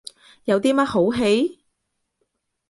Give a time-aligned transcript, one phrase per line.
[0.45, 1.59] 有啲乜好戯？